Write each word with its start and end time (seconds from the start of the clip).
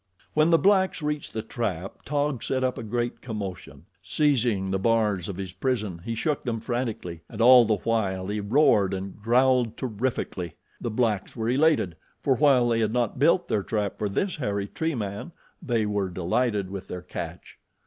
When 0.33 0.49
the 0.49 0.57
blacks 0.57 1.03
reached 1.03 1.31
the 1.31 1.43
trap, 1.43 2.03
Taug 2.05 2.41
set 2.41 2.63
up 2.63 2.79
a 2.79 2.81
great 2.81 3.21
commotion. 3.21 3.85
Seizing 4.01 4.71
the 4.71 4.79
bars 4.79 5.29
of 5.29 5.37
his 5.37 5.53
prison, 5.53 6.01
he 6.03 6.15
shook 6.15 6.43
them 6.43 6.59
frantically, 6.59 7.21
and 7.29 7.39
all 7.39 7.65
the 7.65 7.75
while 7.75 8.25
he 8.25 8.39
roared 8.39 8.95
and 8.95 9.21
growled 9.21 9.77
terrifically. 9.77 10.55
The 10.81 10.89
blacks 10.89 11.35
were 11.35 11.49
elated, 11.49 11.97
for 12.19 12.33
while 12.33 12.67
they 12.69 12.79
had 12.79 12.91
not 12.93 13.19
built 13.19 13.47
their 13.47 13.61
trap 13.61 13.99
for 13.99 14.09
this 14.09 14.37
hairy 14.37 14.65
tree 14.67 14.95
man, 14.95 15.33
they 15.61 15.85
were 15.85 16.09
delighted 16.09 16.71
with 16.71 16.87
their 16.87 17.03
catch. 17.03 17.59